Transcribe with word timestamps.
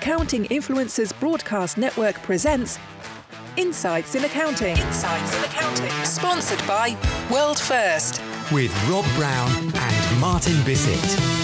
Accounting 0.00 0.44
Influencers 0.44 1.18
Broadcast 1.18 1.76
Network 1.76 2.14
presents 2.22 2.78
Insights 3.56 4.14
in 4.14 4.24
Accounting. 4.24 4.76
Insights 4.76 5.36
in 5.36 5.42
Accounting. 5.42 5.90
Sponsored 6.04 6.64
by 6.68 6.96
World 7.32 7.58
First. 7.58 8.22
with 8.52 8.72
Rob 8.88 9.04
Brown 9.16 9.50
and 9.74 10.20
Martin 10.20 10.62
Bissett. 10.64 11.37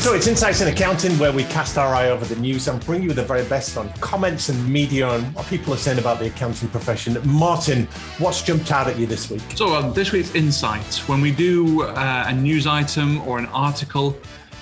So 0.00 0.14
it's 0.14 0.26
Insights 0.26 0.62
in 0.62 0.68
Accounting 0.68 1.18
where 1.18 1.30
we 1.30 1.44
cast 1.44 1.76
our 1.76 1.94
eye 1.94 2.08
over 2.08 2.24
the 2.24 2.40
news 2.40 2.68
and 2.68 2.82
bring 2.86 3.02
you 3.02 3.12
the 3.12 3.22
very 3.22 3.44
best 3.44 3.76
on 3.76 3.92
comments 4.00 4.48
and 4.48 4.66
media 4.66 5.06
and 5.10 5.34
what 5.34 5.46
people 5.48 5.74
are 5.74 5.76
saying 5.76 5.98
about 5.98 6.18
the 6.18 6.28
accounting 6.28 6.70
profession. 6.70 7.18
Martin, 7.22 7.86
what's 8.16 8.40
jumped 8.40 8.72
out 8.72 8.86
at 8.86 8.98
you 8.98 9.04
this 9.04 9.30
week? 9.30 9.42
So 9.56 9.74
um, 9.74 9.92
this 9.92 10.10
week's 10.10 10.34
insight, 10.34 11.02
when 11.06 11.20
we 11.20 11.30
do 11.30 11.82
uh, 11.82 12.24
a 12.26 12.32
news 12.32 12.66
item 12.66 13.20
or 13.28 13.38
an 13.38 13.44
article, 13.48 14.16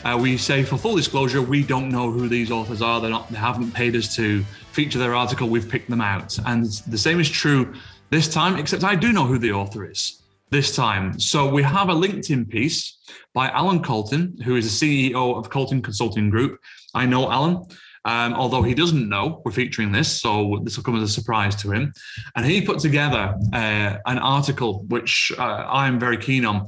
uh, 0.05 0.19
we 0.21 0.37
say 0.37 0.65
for 0.65 0.77
full 0.77 0.97
disclosure, 0.97 1.41
we 1.41 1.63
don't 1.63 1.89
know 1.89 2.11
who 2.11 2.29
these 2.29 2.51
authors 2.51 2.83
are. 2.83 3.01
They're 3.01 3.09
not, 3.09 3.31
they 3.31 3.39
haven't 3.39 3.71
paid 3.71 3.95
us 3.95 4.17
to 4.17 4.43
feature 4.73 4.99
their 4.99 5.15
article. 5.15 5.49
We've 5.49 5.69
picked 5.69 5.89
them 5.89 6.01
out, 6.01 6.37
and 6.47 6.65
the 6.65 6.99
same 6.99 7.21
is 7.21 7.31
true 7.31 7.73
this 8.11 8.27
time. 8.27 8.57
Except 8.57 8.83
I 8.83 8.97
do 8.97 9.13
know 9.13 9.25
who 9.25 9.39
the 9.39 9.53
author 9.53 9.89
is 9.89 10.21
this 10.51 10.75
time. 10.75 11.19
So 11.19 11.49
we 11.49 11.63
have 11.63 11.89
a 11.89 11.95
LinkedIn 11.95 12.49
piece 12.49 12.99
by 13.35 13.49
Allan 13.51 13.83
Koltin, 13.83 14.43
who 14.43 14.57
is 14.57 14.81
the 14.81 15.11
CEO 15.11 15.37
of 15.37 15.51
Koltin 15.51 15.83
Consulting 15.83 16.31
Group. 16.31 16.59
I 16.95 17.07
know 17.07 17.31
Allan. 17.31 17.65
Um, 18.05 18.33
although 18.35 18.63
he 18.63 18.75
doesn't 18.75 19.09
know 19.09 19.43
we're 19.45 19.53
featuring 19.53 19.93
this, 19.93 20.21
so 20.21 20.61
this 20.63 20.77
will 20.77 20.85
come 20.85 20.97
as 20.97 21.03
a 21.03 21.13
surprise 21.13 21.55
to 21.57 21.73
him. 21.73 21.93
And 22.37 22.47
he 22.47 22.63
put 22.63 22.79
together 22.79 23.35
uh, 23.53 23.99
an 24.07 24.19
article 24.19 24.85
which 24.85 25.31
uh, 25.37 25.43
I'm 25.43 25.99
very 25.99 26.17
keen 26.17 26.47
on 26.47 26.67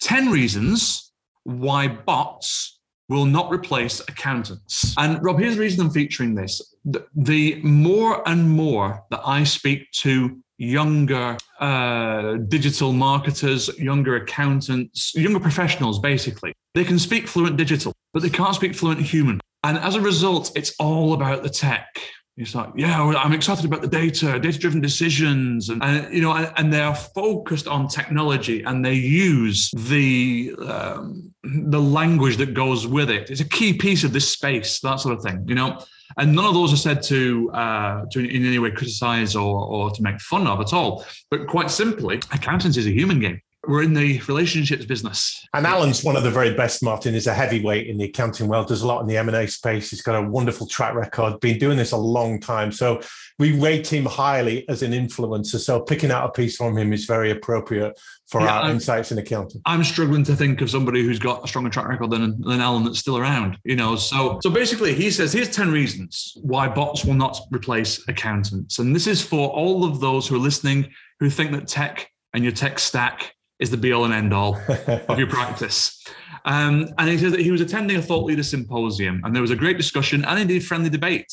10 0.00 0.30
reasons 0.30 1.12
why 1.44 1.88
bots 1.88 2.80
will 3.08 3.24
not 3.24 3.50
replace 3.50 4.00
accountants. 4.00 4.94
And 4.98 5.22
Rob, 5.22 5.38
here's 5.38 5.54
the 5.54 5.60
reason 5.60 5.86
I'm 5.86 5.90
featuring 5.90 6.34
this. 6.34 6.74
The, 6.84 7.06
the 7.14 7.60
more 7.62 8.26
and 8.28 8.48
more 8.48 9.04
that 9.10 9.20
I 9.24 9.44
speak 9.44 9.90
to 10.02 10.42
younger 10.62 11.36
uh, 11.58 12.36
digital 12.48 12.92
marketers, 12.92 13.68
younger 13.78 14.16
accountants, 14.16 15.12
younger 15.14 15.40
professionals, 15.40 15.98
basically, 15.98 16.52
they 16.74 16.84
can 16.84 16.98
speak 16.98 17.26
fluent 17.26 17.56
digital, 17.56 17.92
but 18.12 18.22
they 18.22 18.30
can't 18.30 18.54
speak 18.54 18.74
fluent 18.74 19.00
human. 19.00 19.40
And 19.64 19.76
as 19.78 19.96
a 19.96 20.00
result, 20.00 20.52
it's 20.54 20.72
all 20.78 21.14
about 21.14 21.42
the 21.42 21.50
tech. 21.50 21.88
It's 22.36 22.54
like, 22.54 22.70
yeah, 22.76 23.02
I'm 23.02 23.32
excited 23.32 23.66
about 23.66 23.82
the 23.82 23.88
data, 23.88 24.38
data-driven 24.38 24.80
decisions, 24.80 25.68
and, 25.68 25.82
and 25.82 26.14
you 26.14 26.22
know, 26.22 26.32
and, 26.32 26.72
they 26.72 26.80
are 26.80 26.94
focused 26.94 27.68
on 27.68 27.88
technology, 27.88 28.62
and 28.62 28.82
they 28.82 28.94
use 28.94 29.70
the 29.76 30.54
um, 30.66 31.34
the 31.44 31.80
language 31.80 32.38
that 32.38 32.54
goes 32.54 32.86
with 32.86 33.10
it. 33.10 33.30
It's 33.30 33.42
a 33.42 33.48
key 33.48 33.74
piece 33.74 34.02
of 34.02 34.14
this 34.14 34.32
space, 34.32 34.80
that 34.80 35.00
sort 35.00 35.14
of 35.14 35.22
thing, 35.22 35.44
you 35.46 35.54
know. 35.54 35.84
And 36.16 36.34
none 36.34 36.44
of 36.44 36.54
those 36.54 36.72
are 36.72 36.76
said 36.76 37.02
to 37.04 37.50
uh, 37.52 38.04
to 38.10 38.20
in 38.20 38.44
any 38.44 38.58
way 38.58 38.70
criticize 38.70 39.34
or 39.36 39.66
or 39.66 39.90
to 39.90 40.02
make 40.02 40.20
fun 40.20 40.46
of 40.46 40.60
at 40.60 40.72
all. 40.72 41.04
But 41.30 41.46
quite 41.46 41.70
simply, 41.70 42.16
accountancy 42.32 42.80
is 42.80 42.86
a 42.86 42.90
human 42.90 43.20
game 43.20 43.40
we're 43.66 43.82
in 43.82 43.94
the 43.94 44.20
relationships 44.22 44.84
business. 44.84 45.46
And 45.54 45.66
Allan's 45.66 46.02
one 46.02 46.16
of 46.16 46.24
the 46.24 46.30
very 46.30 46.54
best, 46.54 46.82
Martin, 46.82 47.14
is 47.14 47.26
a 47.26 47.34
heavyweight 47.34 47.86
in 47.86 47.96
the 47.96 48.04
accounting 48.04 48.48
world, 48.48 48.66
does 48.66 48.82
a 48.82 48.86
lot 48.86 49.00
in 49.00 49.06
the 49.06 49.16
M&A 49.16 49.46
space. 49.46 49.90
He's 49.90 50.02
got 50.02 50.16
a 50.16 50.28
wonderful 50.28 50.66
track 50.66 50.94
record, 50.94 51.38
been 51.40 51.58
doing 51.58 51.76
this 51.76 51.92
a 51.92 51.96
long 51.96 52.40
time. 52.40 52.72
So 52.72 53.00
we 53.38 53.58
rate 53.58 53.92
him 53.92 54.04
highly 54.04 54.68
as 54.68 54.82
an 54.82 54.92
influencer. 54.92 55.58
So 55.58 55.80
picking 55.80 56.10
out 56.10 56.28
a 56.28 56.32
piece 56.32 56.56
from 56.56 56.76
him 56.76 56.92
is 56.92 57.04
very 57.04 57.30
appropriate 57.30 57.98
for 58.26 58.40
yeah, 58.40 58.54
our 58.54 58.62
I'm, 58.64 58.72
insights 58.72 59.12
in 59.12 59.18
accounting. 59.18 59.60
I'm 59.64 59.84
struggling 59.84 60.24
to 60.24 60.34
think 60.34 60.60
of 60.60 60.70
somebody 60.70 61.04
who's 61.04 61.18
got 61.18 61.44
a 61.44 61.48
stronger 61.48 61.70
track 61.70 61.88
record 61.88 62.10
than, 62.10 62.40
than 62.40 62.60
Allan 62.60 62.84
that's 62.84 62.98
still 62.98 63.18
around, 63.18 63.58
you 63.64 63.76
know. 63.76 63.94
So 63.94 64.40
so 64.42 64.50
basically 64.50 64.94
he 64.94 65.10
says 65.10 65.32
here's 65.32 65.50
10 65.50 65.70
reasons 65.70 66.32
why 66.42 66.68
bots 66.68 67.04
will 67.04 67.14
not 67.14 67.38
replace 67.52 68.02
accountants. 68.08 68.78
And 68.78 68.94
this 68.94 69.06
is 69.06 69.22
for 69.22 69.50
all 69.50 69.84
of 69.84 70.00
those 70.00 70.26
who 70.26 70.36
are 70.36 70.40
listening 70.40 70.90
who 71.20 71.30
think 71.30 71.52
that 71.52 71.68
tech 71.68 72.08
and 72.34 72.42
your 72.42 72.52
tech 72.52 72.78
stack 72.78 73.34
is 73.62 73.70
the 73.70 73.76
be 73.76 73.92
all 73.92 74.04
and 74.04 74.12
end 74.12 74.34
all 74.34 74.60
of 75.08 75.18
your 75.18 75.28
practice. 75.38 76.04
Um, 76.44 76.88
and 76.98 77.08
he 77.08 77.16
says 77.16 77.30
that 77.32 77.40
he 77.40 77.52
was 77.52 77.60
attending 77.60 77.96
a 77.96 78.02
thought 78.02 78.24
leader 78.24 78.42
symposium, 78.42 79.22
and 79.24 79.34
there 79.34 79.40
was 79.40 79.52
a 79.52 79.56
great 79.56 79.76
discussion 79.76 80.24
and 80.24 80.38
indeed 80.38 80.64
friendly 80.64 80.90
debate 80.90 81.32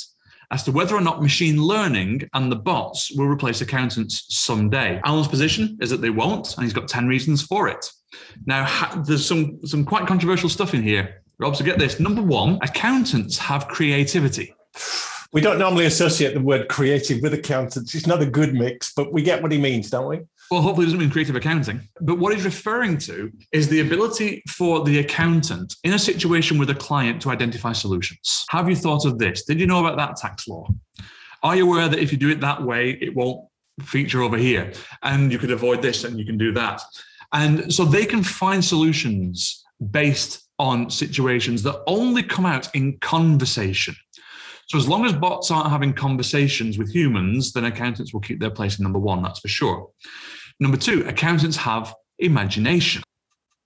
as 0.51 0.63
to 0.63 0.72
whether 0.72 0.95
or 0.95 1.01
not 1.01 1.22
machine 1.22 1.62
learning 1.62 2.28
and 2.34 2.51
the 2.51 2.56
bots 2.56 3.12
will 3.12 3.28
replace 3.28 3.62
accountants 3.62 4.25
someday. 4.29 5.00
Allan's 5.06 5.28
position 5.28 5.78
is 5.81 5.89
that 5.89 6.01
they 6.01 6.09
won't, 6.09 6.56
and 6.56 6.63
he's 6.63 6.73
got 6.73 6.88
10 6.88 7.07
reasons 7.07 7.41
for 7.41 7.68
it. 7.68 7.91
Now, 8.45 8.66
there's 9.06 9.25
some, 9.25 9.59
some 9.66 9.85
quite 9.85 10.07
controversial 10.07 10.50
stuff 10.50 10.73
in 10.73 10.81
here. 10.81 11.22
Rob, 11.38 11.56
so 11.56 11.63
get 11.63 11.78
this. 11.78 12.00
Number 12.00 12.23
one, 12.23 12.57
accountants 12.62 13.38
have 13.38 13.68
creativity. 13.68 14.53
We 15.31 15.41
don't 15.41 15.59
normally 15.59 15.85
associate 15.85 16.34
the 16.34 16.41
word 16.41 16.68
creative 16.68 17.22
with 17.22 17.35
accountants. 17.35 17.94
It's 17.94 18.07
not 18.07 18.22
a 18.22 18.25
good 18.25 18.56
mix, 18.56 18.94
but 18.94 19.13
we 19.13 19.22
get 19.22 19.44
what 19.44 19.51
he 19.51 19.59
means, 19.59 19.91
don't 19.91 20.07
we? 20.07 20.22
Well, 20.52 20.64
hopefully, 20.64 20.86
it 20.86 20.88
doesn't 20.88 21.00
mean 21.00 21.12
creative 21.12 21.36
accounting. 21.36 21.82
But 22.02 22.18
what 22.18 22.34
he's 22.34 22.44
referring 22.44 22.98
to 23.00 23.32
is 23.52 23.70
the 23.70 23.82
ability 23.82 24.42
for 24.48 24.84
the 24.84 25.00
accountant 25.00 25.76
in 25.84 25.94
a 25.94 26.00
situation 26.00 26.58
with 26.58 26.72
a 26.72 26.76
client 26.76 27.22
to 27.22 27.30
identify 27.30 27.72
solutions. 27.72 28.46
Have 28.50 28.68
you 28.68 28.76
thought 28.76 29.06
of 29.06 29.20
this? 29.20 29.46
Did 29.46 29.60
you 29.60 29.68
know 29.68 29.86
about 29.86 29.98
that 29.98 30.16
tax 30.16 30.48
law? 30.48 30.68
Are 31.44 31.56
you 31.56 31.72
aware 31.72 31.88
that 31.88 32.00
if 32.00 32.12
you 32.12 32.18
do 32.18 32.30
it 32.30 32.42
that 32.42 32.64
way, 32.64 32.98
it 33.00 33.16
won't 33.16 33.48
feature 33.84 34.24
over 34.24 34.38
here? 34.38 34.74
And 35.04 35.32
you 35.32 35.38
could 35.38 35.52
avoid 35.52 35.84
this 35.84 36.04
and 36.04 36.18
you 36.18 36.26
can 36.26 36.38
do 36.38 36.52
that. 36.54 36.81
And 37.31 37.72
so 37.72 37.86
they 37.86 38.06
can 38.06 38.24
find 38.24 38.66
solutions 38.66 39.64
based 39.92 40.50
on 40.58 40.90
situations 40.90 41.64
that 41.64 41.81
only 41.86 42.24
come 42.24 42.46
out 42.46 42.74
in 42.76 42.98
conversation. 43.00 43.96
So 44.68 44.78
as 44.78 44.88
long 44.88 45.06
as 45.06 45.14
bots 45.14 45.50
aren't 45.50 45.70
having 45.70 45.94
conversations 45.94 46.78
with 46.78 46.94
humans, 46.94 47.54
then 47.54 47.66
accountants 47.66 48.14
will 48.14 48.22
keep 48.22 48.40
their 48.40 48.52
place 48.52 48.78
in 48.78 48.84
number 48.84 49.00
one, 49.00 49.24
that's 49.24 49.40
for 49.40 49.48
sure. 49.48 49.90
Number 50.59 50.78
two, 50.78 51.06
accountants 51.08 51.58
have 51.58 51.94
imagination. 52.18 53.03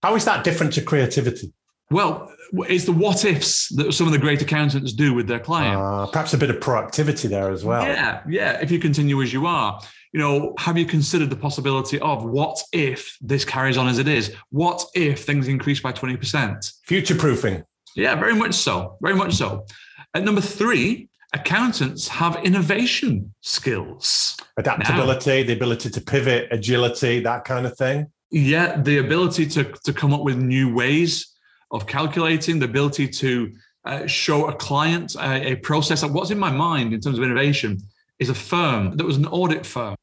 How 0.02 0.16
is 0.16 0.26
that 0.26 0.44
different 0.44 0.74
to 0.74 0.82
creativity? 0.82 1.54
Well, 1.90 2.32
it's 2.70 2.86
the 2.86 2.92
what 2.92 3.26
ifs 3.26 3.70
that 3.76 3.94
some 3.94 4.08
of 4.08 4.14
the 4.14 4.20
great 4.20 4.42
accountants 4.42 4.94
do 4.94 5.14
with 5.14 5.28
their 5.28 5.40
client. 5.40 5.80
Uh, 5.80 6.06
perhaps 6.08 6.34
a 6.34 6.38
bit 6.38 6.50
of 6.50 6.58
proactivity 6.58 7.30
there 7.30 7.52
as 7.52 7.64
well. 7.64 7.84
Yeah, 7.84 8.22
yeah. 8.28 8.60
If 8.62 8.72
you 8.72 8.80
continue 8.80 9.22
as 9.22 9.34
you 9.34 9.46
are, 9.46 9.80
you 10.12 10.20
know, 10.20 10.54
have 10.60 10.78
you 10.78 10.86
considered 10.86 11.30
the 11.30 11.36
possibility 11.36 12.00
of 12.00 12.24
what 12.24 12.62
if 12.72 13.18
this 13.22 13.44
carries 13.44 13.78
on 13.78 13.88
as 13.88 13.98
it 13.98 14.08
is? 14.08 14.36
What 14.50 14.84
if 14.94 15.24
things 15.24 15.48
increase 15.48 15.80
by 15.80 15.92
20%? 15.92 16.74
Future 16.84 17.16
proofing. 17.16 17.64
Yeah, 17.96 18.16
very 18.16 18.36
much 18.36 18.54
so. 18.54 18.98
Very 19.02 19.16
much 19.16 19.34
so. 19.34 19.66
At 20.14 20.24
number 20.24 20.42
three, 20.42 21.10
accountants 21.34 22.08
have 22.08 22.36
innovation 22.44 23.34
skills. 23.42 24.38
Adaptability, 24.58 25.42
now, 25.42 25.48
the 25.48 25.54
ability 25.54 25.90
to 25.90 26.02
pivot, 26.02 26.48
agility, 26.52 27.20
that 27.20 27.44
kind 27.44 27.66
of 27.66 27.76
thing. 27.78 28.08
Yeah, 28.32 28.80
the 28.82 28.98
ability 28.98 29.48
to, 29.48 29.64
to 29.84 29.94
come 29.94 30.14
up 30.14 30.22
with 30.22 30.38
new 30.38 30.74
ways 30.74 31.34
of 31.72 31.88
calculating, 31.88 32.60
the 32.60 32.66
ability 32.66 33.08
to 33.08 33.52
uh, 33.86 34.06
show 34.08 34.48
a 34.48 34.56
client 34.56 35.16
a, 35.16 35.52
a 35.52 35.56
process. 35.56 36.04
What's 36.04 36.32
in 36.32 36.40
my 36.40 36.52
mind 36.52 36.94
in 36.94 37.02
terms 37.02 37.18
of 37.18 37.24
innovation 37.24 37.80
is 38.20 38.30
a 38.30 38.36
firm 38.36 38.96
that 38.98 39.06
was 39.06 39.18
an 39.18 39.26
audit 39.28 39.66
firm. 39.66 39.96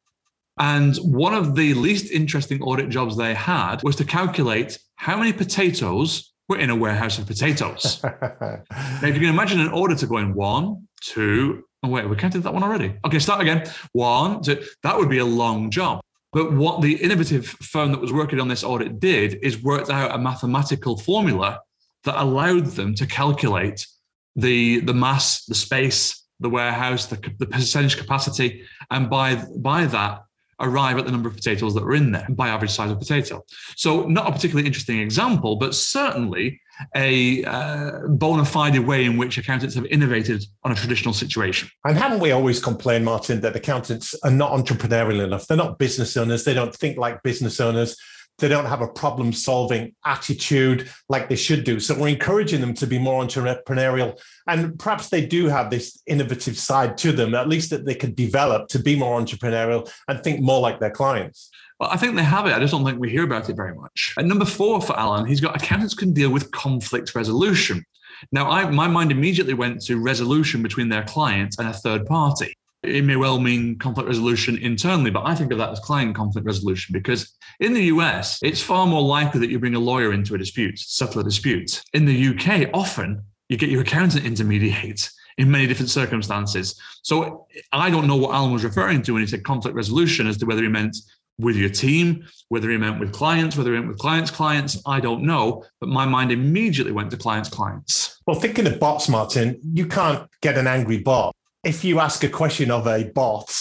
And 0.59 0.97
one 0.99 1.33
of 1.33 1.55
the 1.55 1.73
least 1.75 2.11
interesting 2.13 2.61
audit 2.61 2.91
jobs 2.91 3.17
they 3.17 3.35
had 3.35 3.83
was 3.83 3.97
to 3.97 4.05
calculate 4.05 4.79
how 4.97 5.17
many 5.17 5.33
potatoes 5.33 6.30
were 6.51 6.59
in 6.59 6.69
a 6.69 6.77
warehouse 6.77 7.17
of 7.19 7.27
potatoes. 7.27 8.01
now, 8.03 8.61
if 9.03 9.15
you 9.15 9.21
can 9.21 9.31
imagine 9.31 9.61
an 9.61 9.69
auditor 9.69 10.07
going 10.07 10.35
one, 10.35 10.89
two, 11.01 11.63
oh 11.85 11.89
wait, 11.89 12.11
we 12.11 12.17
counted 12.17 12.43
that 12.43 12.53
one 12.53 12.65
already. 12.65 12.93
Okay, 13.07 13.21
start 13.21 13.41
again. 13.41 13.71
One, 13.93 14.43
two, 14.43 14.63
that 14.83 14.99
would 14.99 15.09
be 15.09 15.19
a 15.19 15.25
long 15.25 15.71
job. 15.71 16.01
But 16.33 16.53
what 16.53 16.83
the 16.83 16.95
innovative 16.97 17.47
firm 17.47 17.93
that 17.93 18.01
was 18.01 18.13
working 18.13 18.41
on 18.41 18.49
this 18.49 18.65
audit 18.65 18.99
did 18.99 19.39
is 19.43 19.63
worked 19.63 19.91
out 19.91 20.15
a 20.15 20.19
mathematical 20.19 20.99
formula 20.99 21.61
that 22.05 22.21
allowed 22.21 22.67
them 22.67 22.95
to 22.97 23.07
calculate 23.07 23.87
the, 24.35 24.81
the 24.81 24.95
mass, 24.95 25.45
the 25.45 25.55
space, 25.55 26.27
the 26.41 26.49
warehouse, 26.49 27.07
the, 27.07 27.17
the 27.39 27.47
percentage 27.47 27.97
capacity, 27.97 28.65
and 28.91 29.09
by, 29.09 29.37
by 29.57 29.87
that, 29.87 30.23
arrive 30.61 30.99
at 30.99 31.05
the 31.05 31.11
number 31.11 31.29
of 31.29 31.35
potatoes 31.35 31.75
that 31.75 31.83
are 31.83 31.95
in 31.95 32.13
there 32.13 32.27
by 32.31 32.49
average 32.49 32.71
size 32.71 32.91
of 32.91 32.99
potato. 32.99 33.45
So, 33.77 34.07
not 34.07 34.29
a 34.29 34.33
particularly 34.33 34.67
interesting 34.67 35.01
example, 35.01 35.57
but 35.57 35.75
certainly 35.75 36.61
a 36.95 37.45
uh, 37.45 38.07
bona 38.09 38.45
fide 38.45 38.79
way 38.79 39.05
in 39.05 39.17
which 39.17 39.39
accountants 39.39 39.75
have 39.75 39.85
innovated 39.87 40.45
on 40.65 40.73
a 40.73 40.75
traditional 40.75 41.15
situation. 41.15 41.69
And 41.85 41.97
haven't 41.97 42.21
we 42.21 42.33
always 42.33 42.61
complained, 42.61 43.05
Martin, 43.05 43.41
that 43.43 43.57
accountants 43.57 44.15
are 44.23 44.31
not 44.31 44.53
entrepreneurial 44.53 45.25
enough? 45.25 45.47
They're 45.47 45.57
not 45.57 45.79
business 45.79 46.17
owners. 46.17 46.45
They 46.45 46.55
don't 46.55 46.75
think 46.75 46.97
like 46.97 47.23
business 47.23 47.61
owners. 47.61 47.97
They 48.41 48.49
don't 48.49 48.67
have 48.67 48.81
a 48.81 48.89
problem 48.89 49.33
solving 49.33 49.95
attitude 50.05 50.91
like 51.09 51.29
they 51.29 51.37
should 51.37 51.65
do. 51.65 51.79
So 51.79 51.99
we're 51.99 52.09
encouraging 52.09 52.61
them 52.61 52.75
to 52.75 52.87
be 52.87 52.99
more 52.99 53.23
entrepreneurial. 53.23 54.19
And 54.47 54.79
perhaps 54.79 55.09
they 55.09 55.25
do 55.25 55.47
have 55.47 55.71
this 55.71 56.03
innovative 56.07 56.59
side 56.59 56.99
to 56.99 57.13
them, 57.13 57.35
at 57.35 57.49
least 57.49 57.71
that 57.71 57.85
they 57.87 57.95
could 57.95 58.17
develop 58.17 58.69
to 58.69 58.79
be 58.79 58.97
more 58.97 59.21
entrepreneurial 59.21 59.91
and 60.09 60.23
think 60.23 60.41
more 60.41 60.61
like 60.61 60.81
their 60.81 60.91
clients. 60.91 61.51
Well, 61.79 61.91
I 61.91 61.97
think 61.97 62.17
they 62.17 62.23
have 62.23 62.47
it. 62.47 62.53
I 62.53 62.59
just 62.59 62.73
don't 62.73 62.85
think 62.85 62.99
we 62.99 63.11
hear 63.11 63.25
about 63.25 63.49
it 63.49 63.57
very 63.57 63.75
much. 63.75 64.15
At 64.19 64.27
number 64.27 64.45
four 64.45 64.83
for 64.83 64.99
Allan, 64.99 65.27
he's 65.27 65.41
got 65.41 65.57
accountants 65.57 65.95
can 65.95 66.13
deal 66.13 66.31
with 66.31 66.51
conflict 66.51 67.15
resolution. 67.15 67.85
Now, 68.33 68.51
I, 68.51 68.69
my 68.71 68.87
mind 68.87 69.13
immediately 69.13 69.55
went 69.55 69.81
to 69.83 69.99
resolution 69.99 70.63
between 70.63 70.89
their 70.91 71.05
client 71.05 71.57
and 71.59 71.69
a 71.69 71.73
third 71.73 72.05
party. 72.07 72.55
It 72.83 73.05
may 73.05 73.17
well 73.17 73.39
mean 73.39 73.79
conflict 73.79 74.09
resolution 74.09 74.57
internally, 74.57 75.11
but 75.11 75.27
I 75.27 75.35
think 75.35 75.53
of 75.53 75.59
that 75.59 75.71
as 75.71 75.81
client 75.81 76.15
conflict 76.17 76.47
resolution 76.47 76.93
because 76.95 77.37
in 77.61 77.75
the 77.75 77.85
US, 77.85 78.39
it's 78.43 78.63
far 78.63 78.87
more 78.87 79.03
likely 79.03 79.41
that 79.41 79.51
you 79.51 79.59
bring 79.59 79.75
a 79.75 79.81
lawyer 79.81 80.13
into 80.13 80.35
a 80.35 80.39
dispute, 80.39 80.79
settle 80.79 81.21
a 81.21 81.25
dispute. 81.25 81.83
In 81.93 82.07
the 82.07 82.29
UK, 82.29 82.71
often 82.73 83.23
you 83.51 83.59
get 83.59 83.69
your 83.69 83.83
accountant 83.83 84.37
to 84.39 84.45
mediate 84.45 85.11
in 85.37 85.51
many 85.51 85.67
different 85.67 85.91
circumstances. 85.91 86.81
So 87.03 87.47
I 87.73 87.91
don't 87.91 88.07
know 88.07 88.17
what 88.17 88.35
Allan 88.35 88.53
was 88.53 88.65
referring 88.65 89.03
to 89.03 89.13
when 89.13 89.23
he 89.23 89.27
said 89.27 89.45
conflict 89.45 89.77
resolution 89.77 90.27
as 90.27 90.39
to 90.39 90.47
whether 90.47 90.63
he 90.63 90.69
meant 90.69 90.97
with 91.39 91.57
your 91.57 91.71
team, 91.71 92.25
whether 92.49 92.71
he 92.71 92.77
meant 92.77 93.01
with 93.01 93.13
clients, 93.13 93.57
whether 93.57 93.73
he 93.73 93.79
meant 93.79 93.89
with 93.89 93.99
clients' 93.99 94.31
clients, 94.31 94.81
I 94.87 95.01
don't 95.01 95.23
know. 95.23 95.65
But 95.81 95.89
my 95.89 96.07
mind 96.07 96.33
immediately 96.33 96.93
went 96.93 97.11
to 97.11 97.17
clients' 97.17 97.49
clients. 97.49 98.21
Well, 98.27 98.39
thinking 98.39 98.67
of 98.67 98.79
bots, 98.79 99.09
Martin, 99.09 99.59
you 99.63 99.87
can't 99.87 100.29
get 100.43 100.59
an 100.59 100.67
angry 100.67 100.99
bot. 100.99 101.35
If 101.63 101.85
you 101.85 102.01
ask 102.01 102.25
a 102.25 102.29
question 102.29 102.71
of 102.71 102.87
a 102.87 103.05
bot, 103.05 103.55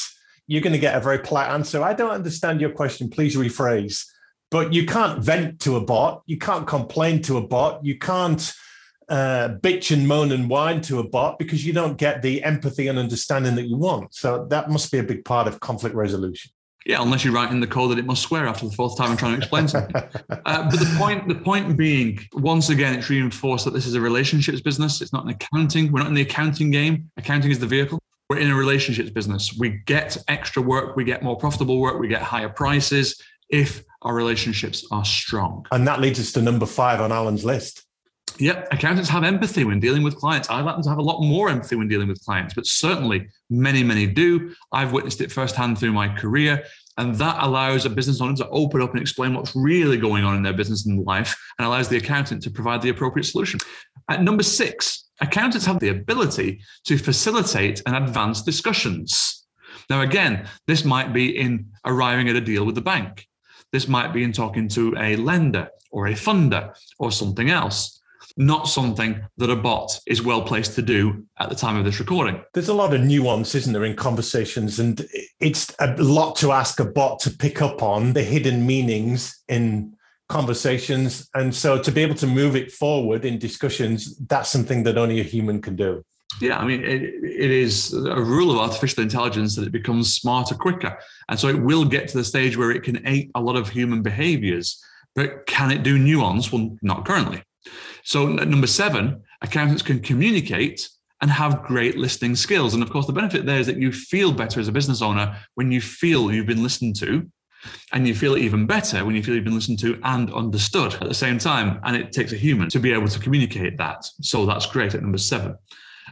you're 0.47 0.61
going 0.61 0.73
to 0.73 0.79
get 0.79 0.95
a 0.95 1.01
very 1.01 1.19
polite 1.19 1.49
answer. 1.49 1.83
I 1.83 1.93
don't 1.93 2.11
understand 2.11 2.61
your 2.61 2.71
question. 2.71 3.09
Please 3.09 3.35
rephrase. 3.35 4.05
But 4.51 4.73
you 4.73 4.85
can't 4.85 5.23
vent 5.23 5.59
to 5.61 5.75
a 5.75 5.81
bot. 5.81 6.23
You 6.25 6.37
can't 6.37 6.65
complain 6.65 7.21
to 7.23 7.37
a 7.37 7.45
bot. 7.45 7.85
You 7.85 7.99
can't 7.99 8.53
uh, 9.09 9.49
bitch 9.61 9.91
and 9.91 10.07
moan 10.07 10.31
and 10.31 10.49
whine 10.49 10.81
to 10.81 10.99
a 10.99 11.07
bot 11.07 11.39
because 11.39 11.65
you 11.65 11.73
don't 11.73 11.97
get 11.97 12.21
the 12.21 12.43
empathy 12.43 12.87
and 12.87 12.97
understanding 12.97 13.55
that 13.55 13.67
you 13.67 13.77
want. 13.77 14.13
So 14.15 14.45
that 14.49 14.69
must 14.69 14.91
be 14.91 14.99
a 14.99 15.03
big 15.03 15.25
part 15.25 15.47
of 15.47 15.59
conflict 15.59 15.95
resolution. 15.95 16.51
Yeah, 16.85 17.01
unless 17.01 17.25
you 17.25 17.31
write 17.31 17.51
in 17.51 17.59
the 17.59 17.67
code 17.67 17.91
that 17.91 17.99
it 17.99 18.05
must 18.05 18.21
swear 18.23 18.47
after 18.47 18.65
the 18.65 18.71
fourth 18.71 18.97
time 18.97 19.11
and 19.11 19.19
trying 19.19 19.33
to 19.33 19.37
explain 19.37 19.67
something. 19.67 19.95
uh, 19.95 20.69
but 20.69 20.79
the 20.79 20.95
point, 20.97 21.27
the 21.27 21.35
point 21.35 21.77
being, 21.77 22.19
once 22.33 22.69
again, 22.69 22.97
it's 22.97 23.09
reinforced 23.09 23.65
that 23.65 23.73
this 23.73 23.85
is 23.85 23.95
a 23.95 24.01
relationships 24.01 24.61
business. 24.61 25.01
It's 25.01 25.13
not 25.13 25.23
an 25.23 25.29
accounting. 25.29 25.91
We're 25.91 25.99
not 25.99 26.07
in 26.07 26.13
the 26.13 26.21
accounting 26.21 26.71
game. 26.71 27.11
Accounting 27.17 27.51
is 27.51 27.59
the 27.59 27.67
vehicle. 27.67 27.99
We're 28.29 28.37
in 28.37 28.49
a 28.49 28.55
relationships 28.55 29.09
business. 29.09 29.55
We 29.57 29.81
get 29.85 30.15
extra 30.27 30.61
work. 30.61 30.95
We 30.95 31.03
get 31.03 31.21
more 31.21 31.35
profitable 31.35 31.79
work. 31.79 31.99
We 31.99 32.07
get 32.07 32.21
higher 32.21 32.49
prices 32.49 33.21
if 33.49 33.83
our 34.03 34.13
relationships 34.13 34.87
are 34.91 35.03
strong. 35.03 35.65
And 35.71 35.87
that 35.87 35.99
leads 35.99 36.19
us 36.19 36.31
to 36.33 36.41
number 36.41 36.65
five 36.65 37.01
on 37.01 37.11
Allan's 37.11 37.43
list. 37.43 37.85
Yep, 38.39 38.69
accountants 38.71 39.09
have 39.09 39.25
empathy 39.25 39.65
when 39.65 39.81
dealing 39.81 40.01
with 40.01 40.15
clients. 40.15 40.49
Like 40.49 40.63
them 40.63 40.81
to 40.83 40.89
have 40.89 40.97
a 40.97 41.03
lot 41.03 41.21
more 41.21 41.49
empathy 41.49 41.75
when 41.75 41.89
dealing 41.89 42.07
with 42.07 42.23
clients, 42.23 42.53
but 42.53 42.65
certainly 42.65 43.27
many, 43.49 43.83
many 43.83 44.07
do. 44.07 44.55
I've 44.71 44.93
witnessed 44.93 45.19
it 45.19 45.29
firsthand 45.31 45.77
through 45.77 45.91
my 45.91 46.07
career. 46.15 46.63
And 46.97 47.15
that 47.15 47.37
allows 47.43 47.85
a 47.85 47.89
business 47.89 48.21
owner 48.21 48.35
to 48.37 48.47
open 48.49 48.81
up 48.81 48.91
and 48.91 49.01
explain 49.01 49.33
what's 49.33 49.55
really 49.55 49.97
going 49.97 50.23
on 50.23 50.37
in 50.37 50.43
their 50.43 50.53
business 50.53 50.85
and 50.85 51.05
life 51.05 51.37
and 51.57 51.65
allows 51.65 51.89
the 51.89 51.97
accountant 51.97 52.41
to 52.43 52.49
provide 52.49 52.81
the 52.81 52.89
appropriate 52.89 53.25
solution. 53.25 53.59
At 54.09 54.23
number 54.23 54.43
six, 54.43 55.09
accountants 55.19 55.65
have 55.65 55.79
the 55.79 55.89
ability 55.89 56.61
to 56.85 56.97
facilitate 56.97 57.81
and 57.85 57.95
advance 57.95 58.41
discussions. 58.41 59.47
Now, 59.89 60.01
again, 60.01 60.47
this 60.65 60.85
might 60.85 61.11
be 61.11 61.37
in 61.37 61.67
arriving 61.85 62.29
at 62.29 62.37
a 62.37 62.41
deal 62.41 62.65
with 62.65 62.75
the 62.75 62.81
bank. 62.81 63.27
This 63.73 63.87
might 63.87 64.13
be 64.13 64.23
in 64.23 64.31
talking 64.31 64.69
to 64.69 64.95
a 64.97 65.17
lender 65.17 65.69
or 65.91 66.07
a 66.07 66.13
funder 66.13 66.73
or 66.99 67.11
something 67.11 67.49
else 67.49 67.98
not 68.37 68.67
something 68.67 69.21
that 69.37 69.49
a 69.49 69.55
bot 69.55 69.99
is 70.05 70.21
well 70.21 70.41
placed 70.41 70.75
to 70.75 70.81
do 70.81 71.25
at 71.39 71.49
the 71.49 71.55
time 71.55 71.75
of 71.75 71.85
this 71.85 71.99
recording. 71.99 72.41
There's 72.53 72.69
a 72.69 72.73
lot 72.73 72.93
of 72.93 73.01
nuance, 73.01 73.55
isn't 73.55 73.73
there, 73.73 73.85
in 73.85 73.95
conversations? 73.95 74.79
And 74.79 75.05
it's 75.39 75.73
a 75.79 75.95
lot 75.97 76.35
to 76.37 76.51
ask 76.51 76.79
a 76.79 76.85
bot 76.85 77.19
to 77.21 77.31
pick 77.31 77.61
up 77.61 77.81
on 77.81 78.13
the 78.13 78.23
hidden 78.23 78.65
meanings 78.65 79.43
in 79.47 79.95
conversations. 80.29 81.29
And 81.33 81.53
so 81.53 81.81
to 81.81 81.91
be 81.91 82.01
able 82.01 82.15
to 82.15 82.27
move 82.27 82.55
it 82.55 82.71
forward 82.71 83.25
in 83.25 83.39
discussions, 83.39 84.17
that's 84.27 84.49
something 84.49 84.83
that 84.83 84.97
only 84.97 85.19
a 85.19 85.23
human 85.23 85.61
can 85.61 85.75
do. 85.75 86.03
Yeah, 86.39 86.59
I 86.59 86.65
mean, 86.65 86.83
it, 86.83 87.01
it 87.01 87.51
is 87.51 87.93
a 87.93 88.21
rule 88.21 88.51
of 88.51 88.57
artificial 88.57 89.03
intelligence 89.03 89.55
that 89.55 89.65
it 89.65 89.71
becomes 89.71 90.13
smarter 90.13 90.55
quicker. 90.55 90.97
And 91.27 91.39
so 91.39 91.47
it 91.47 91.59
will 91.59 91.83
get 91.83 92.07
to 92.09 92.17
the 92.17 92.23
stage 92.23 92.55
where 92.55 92.71
it 92.71 92.83
can 92.83 93.05
ape 93.07 93.31
a 93.35 93.41
lot 93.41 93.55
of 93.55 93.67
human 93.67 94.01
behaviors. 94.01 94.81
But 95.15 95.47
can 95.47 95.71
it 95.71 95.83
do 95.83 95.97
nuance? 95.97 96.51
Well, 96.51 96.77
not 96.81 97.05
currently. 97.05 97.43
So, 98.03 98.27
number 98.27 98.67
seven, 98.67 99.21
accountants 99.41 99.81
can 99.81 99.99
communicate 99.99 100.89
and 101.21 101.29
have 101.29 101.63
great 101.63 101.97
listening 101.97 102.35
skills. 102.35 102.73
And 102.73 102.81
of 102.81 102.89
course, 102.89 103.05
the 103.05 103.13
benefit 103.13 103.45
there 103.45 103.59
is 103.59 103.67
that 103.67 103.77
you 103.77 103.91
feel 103.91 104.31
better 104.31 104.59
as 104.59 104.67
a 104.67 104.71
business 104.71 105.01
owner 105.01 105.35
when 105.55 105.71
you 105.71 105.81
feel 105.81 106.31
you've 106.31 106.45
been 106.45 106.63
listened 106.63 106.95
to. 106.97 107.29
And 107.91 108.07
you 108.07 108.15
feel 108.15 108.37
even 108.37 108.65
better 108.65 109.03
when 109.03 109.15
you 109.15 109.23
feel 109.23 109.35
you've 109.35 109.43
been 109.43 109.53
listened 109.53 109.79
to 109.79 109.99
and 110.03 110.33
understood 110.33 110.93
at 110.93 111.09
the 111.09 111.13
same 111.13 111.37
time. 111.37 111.81
And 111.83 111.93
it 111.97 112.13
takes 112.13 112.31
a 112.31 112.37
human 112.37 112.69
to 112.69 112.79
be 112.79 112.93
able 112.93 113.09
to 113.09 113.19
communicate 113.19 113.77
that. 113.77 114.05
So 114.21 114.45
that's 114.45 114.65
great 114.65 114.95
at 114.95 115.01
number 115.01 115.17
seven. 115.17 115.57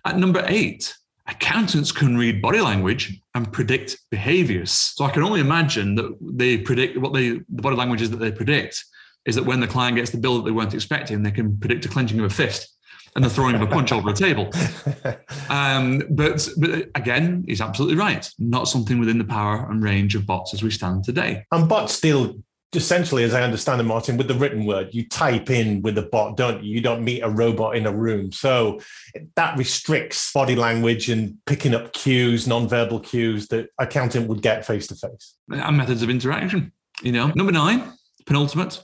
At 0.03 0.18
number 0.18 0.44
eight, 0.48 0.94
accountants 1.25 1.94
can 1.94 2.18
read 2.18 2.42
body 2.42 2.60
language 2.60 3.21
and 3.33 3.51
predict 3.51 3.98
behaviors. 4.12 4.71
So 4.71 5.06
I 5.06 5.10
can 5.10 5.24
only 5.24 5.39
imagine 5.39 5.95
that 5.95 6.18
they 6.21 6.57
predict 6.57 6.98
what 6.98 7.13
they, 7.13 7.30
the 7.30 7.62
body 7.62 7.77
language 7.77 8.01
is 8.01 8.12
that 8.12 8.18
they 8.18 8.31
predict 8.31 8.83
is 9.27 9.35
that 9.35 9.44
when 9.44 9.59
the 9.59 9.68
client 9.68 9.97
gets 9.97 10.09
the 10.09 10.18
bill 10.18 10.38
that 10.38 10.45
they 10.45 10.51
weren't 10.51 10.74
expecting, 10.74 11.21
they 11.21 11.31
can 11.31 11.57
predict 11.57 11.85
a 11.85 11.89
clenching 11.89 12.18
of 12.19 12.25
a 12.25 12.29
fist 12.29 12.74
and 13.15 13.25
the 13.25 13.29
throwing 13.29 13.56
of 13.56 13.62
a 13.62 13.68
punch 13.68 13.91
over 13.91 14.09
a 14.09 14.13
table. 14.13 14.50
Um, 15.50 16.03
but, 16.09 16.47
but 16.57 16.89
again, 16.95 17.45
he's 17.47 17.62
absolutely 17.62 17.95
right. 17.95 18.29
Not 18.38 18.68
something 18.68 19.00
within 19.00 19.18
the 19.18 19.24
power 19.24 19.65
and 19.69 19.81
range 19.81 20.13
of 20.13 20.25
bots 20.25 20.53
as 20.53 20.62
we 20.62 20.69
stand 20.69 21.06
today. 21.06 21.45
And 21.53 21.69
bots 21.69 21.94
still, 21.94 22.35
essentially, 22.74 23.24
as 23.24 23.33
I 23.33 23.44
understand 23.44 23.79
it, 23.79 23.86
Martin, 23.86 24.17
with 24.17 24.27
the 24.27 24.34
written 24.34 24.65
word, 24.65 24.89
you 24.91 25.07
type 25.07 25.50
in 25.50 25.81
with 25.81 25.96
the 25.96 26.01
bot, 26.01 26.36
don't 26.36 26.63
you? 26.63 26.75
You 26.75 26.81
don't 26.81 27.01
meet 27.01 27.22
a 27.22 27.29
robot 27.29 27.77
in 27.77 27.86
a 27.86 27.93
room. 27.93 28.34
So 28.34 28.81
that 29.36 29.57
restricts 29.57 30.34
body 30.34 30.57
language 30.57 31.10
and 31.10 31.38
picking 31.46 31.74
up 31.74 31.93
cues, 31.93 32.46
non-verbal 32.46 33.00
cues 33.00 33.48
that 33.48 33.69
a 33.79 33.84
accountant 33.84 34.27
would 34.27 34.41
get 34.41 34.65
face 34.65 34.88
to 34.88 34.96
face. 34.96 35.36
And 35.50 35.77
methods 35.77 36.03
of 36.03 36.10
interaction. 36.10 36.74
You 37.01 37.13
know, 37.13 37.27
number 37.27 37.53
nine, 37.53 37.93
penultimate, 38.25 38.84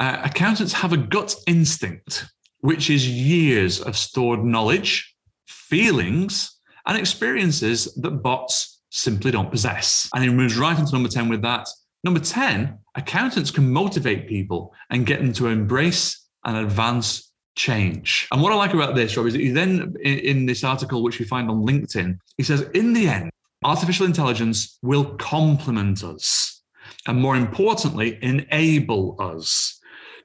uh, 0.00 0.20
accountants 0.24 0.72
have 0.72 0.92
a 0.92 0.96
gut 0.96 1.34
instinct, 1.46 2.26
which 2.60 2.90
is 2.90 3.08
years 3.08 3.80
of 3.80 3.96
stored 3.96 4.44
knowledge, 4.44 5.14
feelings, 5.46 6.58
and 6.86 6.98
experiences 6.98 7.94
that 7.96 8.22
bots 8.22 8.80
simply 8.90 9.30
don't 9.30 9.50
possess. 9.50 10.08
And 10.14 10.24
he 10.24 10.30
moves 10.30 10.56
right 10.56 10.76
into 10.78 10.92
number 10.92 11.08
10 11.08 11.28
with 11.28 11.42
that. 11.42 11.68
Number 12.02 12.18
10, 12.18 12.78
accountants 12.96 13.50
can 13.50 13.70
motivate 13.70 14.26
people 14.26 14.74
and 14.88 15.06
get 15.06 15.20
them 15.20 15.32
to 15.34 15.48
embrace 15.48 16.26
and 16.44 16.56
advance 16.56 17.30
change. 17.54 18.26
And 18.32 18.40
what 18.40 18.52
I 18.52 18.56
like 18.56 18.72
about 18.72 18.94
this, 18.94 19.16
Rob, 19.16 19.26
is 19.26 19.34
that 19.34 19.40
he 19.40 19.50
then, 19.50 19.94
in, 20.02 20.18
in 20.18 20.46
this 20.46 20.64
article, 20.64 21.02
which 21.02 21.18
we 21.18 21.26
find 21.26 21.50
on 21.50 21.62
LinkedIn, 21.62 22.18
he 22.38 22.42
says, 22.42 22.62
in 22.74 22.94
the 22.94 23.06
end, 23.06 23.30
artificial 23.62 24.06
intelligence 24.06 24.78
will 24.82 25.04
complement 25.16 26.02
us 26.02 26.60
and 27.06 27.20
more 27.20 27.36
importantly, 27.36 28.18
enable 28.22 29.16
us 29.18 29.79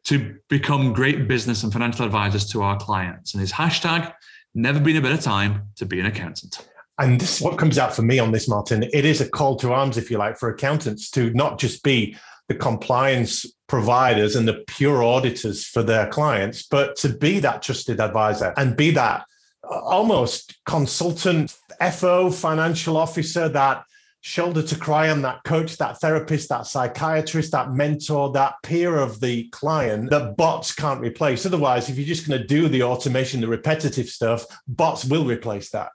to 0.05 0.35
become 0.49 0.93
great 0.93 1.27
business 1.27 1.63
and 1.63 1.73
financial 1.73 2.05
advisors 2.05 2.45
to 2.51 2.61
our 2.61 2.77
clients. 2.77 3.33
And 3.33 3.41
his 3.41 3.51
hashtag, 3.51 4.13
never 4.53 4.79
been 4.79 4.95
a 4.95 5.01
better 5.01 5.21
time 5.21 5.63
to 5.75 5.85
be 5.85 5.99
an 5.99 6.05
accountant. 6.05 6.67
And 6.97 7.19
this 7.19 7.37
is 7.37 7.41
what 7.41 7.57
comes 7.57 7.77
out 7.77 7.93
for 7.93 8.03
me 8.03 8.19
on 8.19 8.31
this, 8.31 8.47
Martin. 8.47 8.83
It 8.83 9.03
is 9.03 9.19
a 9.19 9.29
call 9.29 9.57
to 9.57 9.73
arms, 9.73 9.97
if 9.97 10.09
you 10.09 10.17
like, 10.17 10.37
for 10.37 10.49
accountants 10.49 11.09
to 11.11 11.29
not 11.31 11.59
just 11.59 11.83
be 11.83 12.15
the 12.47 12.55
compliance 12.55 13.45
providers 13.67 14.35
and 14.35 14.47
the 14.47 14.63
pure 14.67 15.03
auditors 15.03 15.65
for 15.65 15.83
their 15.83 16.07
clients, 16.07 16.63
but 16.63 16.95
to 16.97 17.09
be 17.09 17.39
that 17.39 17.61
trusted 17.63 17.99
advisor 17.99 18.53
and 18.55 18.77
be 18.77 18.91
that 18.91 19.25
uh, 19.69 19.79
almost 19.79 20.55
consultant, 20.65 21.57
FO, 21.91 22.29
financial 22.29 22.95
officer 22.95 23.49
that 23.49 23.83
shoulder 24.25 24.63
to 24.63 24.75
cry 24.75 25.11
on 25.11 25.21
that 25.21 25.43
coach, 25.43 25.77
that 25.77 26.01
therapist, 26.01 26.49
that 26.49 26.65
psychiatrist, 26.65 27.51
that 27.51 27.71
mentor, 27.71 28.31
that 28.31 28.55
peer 28.63 28.97
of 28.97 29.19
the 29.19 29.47
client 29.49 30.09
that 30.09 30.35
bots 30.35 30.73
can't 30.73 30.99
replace. 30.99 31.45
Otherwise, 31.45 31.91
if 31.91 31.97
you're 31.97 32.07
just 32.07 32.27
going 32.27 32.41
to 32.41 32.47
do 32.47 32.67
the 32.67 32.81
automation, 32.81 33.39
the 33.39 33.47
repetitive 33.47 34.09
stuff, 34.09 34.43
bots 34.67 35.05
will 35.05 35.25
replace 35.25 35.69
that. 35.69 35.89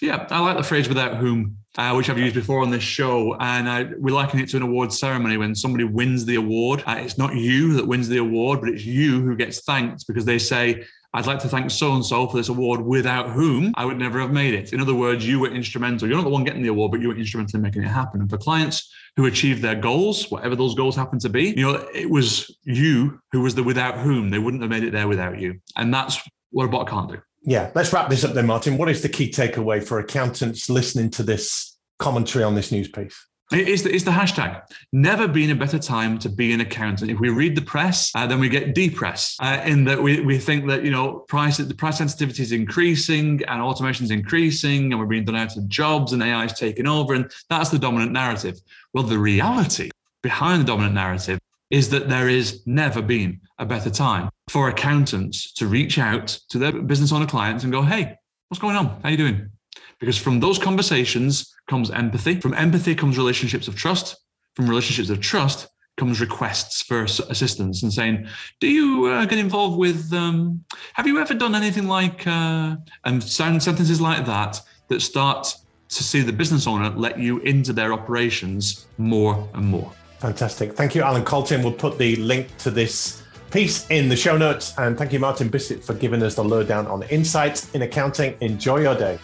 Yeah, 0.00 0.26
I 0.30 0.40
like 0.40 0.56
the 0.56 0.62
phrase 0.62 0.88
without 0.88 1.18
whom 1.18 1.58
uh, 1.76 1.92
which 1.92 2.08
I've 2.08 2.18
used 2.18 2.34
before 2.34 2.62
on 2.62 2.70
this 2.70 2.82
show. 2.82 3.36
And 3.38 3.68
I, 3.68 3.84
we 3.98 4.12
liken 4.12 4.40
it 4.40 4.48
to 4.50 4.56
an 4.56 4.62
award 4.62 4.90
ceremony 4.90 5.36
when 5.36 5.54
somebody 5.54 5.84
wins 5.84 6.24
the 6.24 6.36
award. 6.36 6.82
Uh, 6.86 6.96
it's 6.98 7.18
not 7.18 7.34
you 7.34 7.74
that 7.74 7.86
wins 7.86 8.08
the 8.08 8.16
award, 8.16 8.60
but 8.60 8.70
it's 8.70 8.84
you 8.84 9.20
who 9.20 9.36
gets 9.36 9.62
thanked 9.62 10.06
because 10.06 10.24
they 10.24 10.38
say, 10.38 10.84
I'd 11.14 11.26
like 11.26 11.38
to 11.40 11.48
thank 11.48 11.70
so 11.70 11.94
and 11.94 12.04
so 12.04 12.26
for 12.26 12.36
this 12.36 12.48
award, 12.48 12.80
without 12.80 13.30
whom 13.30 13.72
I 13.76 13.84
would 13.84 13.98
never 13.98 14.18
have 14.18 14.32
made 14.32 14.52
it. 14.52 14.72
In 14.72 14.80
other 14.80 14.94
words, 14.94 15.24
you 15.24 15.38
were 15.38 15.48
instrumental. 15.48 16.08
You're 16.08 16.16
not 16.16 16.24
the 16.24 16.30
one 16.30 16.42
getting 16.42 16.62
the 16.62 16.70
award, 16.70 16.90
but 16.90 17.00
you 17.00 17.06
were 17.06 17.16
instrumental 17.16 17.58
in 17.58 17.62
making 17.62 17.84
it 17.84 17.88
happen. 17.88 18.20
And 18.20 18.28
for 18.28 18.36
clients 18.36 18.92
who 19.16 19.26
achieved 19.26 19.62
their 19.62 19.76
goals, 19.76 20.28
whatever 20.28 20.56
those 20.56 20.74
goals 20.74 20.96
happen 20.96 21.20
to 21.20 21.28
be, 21.28 21.50
you 21.50 21.62
know, 21.62 21.88
it 21.94 22.10
was 22.10 22.58
you 22.64 23.20
who 23.30 23.42
was 23.42 23.54
the 23.54 23.62
without 23.62 23.98
whom. 23.98 24.30
They 24.30 24.40
wouldn't 24.40 24.60
have 24.60 24.70
made 24.70 24.82
it 24.82 24.90
there 24.90 25.06
without 25.06 25.40
you. 25.40 25.60
And 25.76 25.94
that's 25.94 26.20
what 26.50 26.64
a 26.64 26.68
bot 26.68 26.88
can't 26.88 27.08
do. 27.08 27.20
Yeah, 27.42 27.70
let's 27.76 27.92
wrap 27.92 28.10
this 28.10 28.24
up 28.24 28.32
then, 28.32 28.46
Martin. 28.46 28.76
What 28.76 28.88
is 28.88 29.02
the 29.02 29.08
key 29.08 29.30
takeaway 29.30 29.86
for 29.86 30.00
accountants 30.00 30.68
listening 30.68 31.10
to 31.10 31.22
this 31.22 31.76
commentary 32.00 32.42
on 32.42 32.56
this 32.56 32.72
news 32.72 32.88
piece? 32.88 33.24
It's 33.52 33.82
the, 33.82 33.94
it's 33.94 34.04
the 34.04 34.10
hashtag. 34.10 34.62
Never 34.92 35.28
been 35.28 35.50
a 35.50 35.54
better 35.54 35.78
time 35.78 36.18
to 36.20 36.28
be 36.28 36.52
an 36.52 36.60
accountant. 36.60 37.10
If 37.10 37.20
we 37.20 37.28
read 37.28 37.54
the 37.54 37.62
press, 37.62 38.10
uh, 38.14 38.26
then 38.26 38.40
we 38.40 38.48
get 38.48 38.74
depressed 38.74 39.36
uh, 39.40 39.60
in 39.64 39.84
that 39.84 40.02
we, 40.02 40.20
we 40.20 40.38
think 40.38 40.66
that, 40.68 40.82
you 40.82 40.90
know, 40.90 41.20
price, 41.28 41.58
the 41.58 41.74
price 41.74 41.98
sensitivity 41.98 42.42
is 42.42 42.52
increasing 42.52 43.42
and 43.46 43.60
automation 43.60 44.04
is 44.04 44.10
increasing 44.10 44.92
and 44.92 44.98
we're 44.98 45.06
being 45.06 45.24
done 45.24 45.36
out 45.36 45.56
of 45.56 45.68
jobs 45.68 46.12
and 46.12 46.22
AI 46.22 46.46
is 46.46 46.54
taking 46.54 46.86
over. 46.86 47.14
And 47.14 47.30
that's 47.50 47.70
the 47.70 47.78
dominant 47.78 48.12
narrative. 48.12 48.58
Well, 48.94 49.04
the 49.04 49.18
reality 49.18 49.90
behind 50.22 50.62
the 50.62 50.66
dominant 50.66 50.94
narrative 50.94 51.38
is 51.70 51.90
that 51.90 52.08
there 52.08 52.28
is 52.28 52.62
never 52.66 53.02
been 53.02 53.40
a 53.58 53.66
better 53.66 53.90
time 53.90 54.30
for 54.48 54.68
accountants 54.68 55.52
to 55.52 55.66
reach 55.66 55.98
out 55.98 56.28
to 56.48 56.58
their 56.58 56.72
business 56.72 57.12
owner 57.12 57.26
clients 57.26 57.64
and 57.64 57.72
go, 57.72 57.82
hey, 57.82 58.16
what's 58.48 58.60
going 58.60 58.76
on? 58.76 58.86
How 58.86 59.00
are 59.04 59.10
you 59.10 59.16
doing? 59.16 59.50
Because 59.98 60.18
from 60.18 60.40
those 60.40 60.58
conversations 60.58 61.54
comes 61.68 61.90
empathy. 61.90 62.40
From 62.40 62.54
empathy 62.54 62.94
comes 62.94 63.16
relationships 63.16 63.68
of 63.68 63.76
trust. 63.76 64.16
From 64.54 64.68
relationships 64.68 65.10
of 65.10 65.20
trust 65.20 65.68
comes 65.96 66.20
requests 66.20 66.82
for 66.82 67.04
assistance 67.04 67.82
and 67.82 67.92
saying, 67.92 68.26
"Do 68.60 68.68
you 68.68 69.06
uh, 69.06 69.24
get 69.26 69.38
involved 69.38 69.78
with? 69.78 70.12
Um, 70.12 70.64
have 70.94 71.06
you 71.06 71.18
ever 71.20 71.34
done 71.34 71.54
anything 71.54 71.86
like?" 71.86 72.26
Uh, 72.26 72.76
and 73.04 73.22
sound 73.22 73.62
sentences 73.62 74.00
like 74.00 74.26
that 74.26 74.60
that 74.88 75.00
start 75.00 75.54
to 75.88 76.02
see 76.02 76.20
the 76.22 76.32
business 76.32 76.66
owner 76.66 76.90
let 76.90 77.18
you 77.18 77.38
into 77.40 77.72
their 77.72 77.92
operations 77.92 78.86
more 78.98 79.48
and 79.54 79.64
more. 79.66 79.92
Fantastic. 80.18 80.72
Thank 80.74 80.94
you, 80.94 81.02
Allan 81.02 81.24
Koltin. 81.24 81.62
We'll 81.62 81.72
put 81.72 81.98
the 81.98 82.16
link 82.16 82.56
to 82.58 82.70
this 82.70 83.22
piece 83.50 83.88
in 83.90 84.08
the 84.08 84.16
show 84.16 84.36
notes. 84.36 84.74
And 84.78 84.98
thank 84.98 85.12
you, 85.12 85.20
Martin 85.20 85.48
Bissett, 85.48 85.84
for 85.84 85.94
giving 85.94 86.22
us 86.22 86.34
the 86.34 86.42
lowdown 86.42 86.86
on 86.86 87.02
insights 87.04 87.70
in 87.74 87.82
accounting. 87.82 88.36
Enjoy 88.40 88.80
your 88.80 88.96
day. 88.96 89.18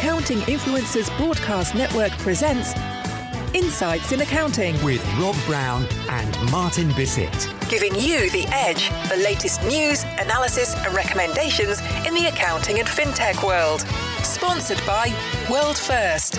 Accounting 0.00 0.38
Influencers 0.38 1.14
Broadcast 1.18 1.74
Network 1.74 2.10
presents 2.12 2.72
Insights 3.52 4.12
in 4.12 4.22
Accounting 4.22 4.82
with 4.82 5.06
Rob 5.18 5.36
Brown 5.44 5.86
and 6.08 6.50
Martin 6.50 6.90
Bissett. 6.92 7.30
Giving 7.68 7.94
you 7.94 8.30
the 8.30 8.46
edge, 8.48 8.88
the 9.10 9.22
latest 9.22 9.62
news, 9.64 10.04
analysis, 10.18 10.74
and 10.74 10.94
recommendations 10.94 11.80
in 12.06 12.14
the 12.14 12.30
accounting 12.32 12.78
and 12.78 12.88
fintech 12.88 13.46
world. 13.46 13.82
Sponsored 14.24 14.80
by 14.86 15.14
World 15.50 15.76
First. 15.76 16.38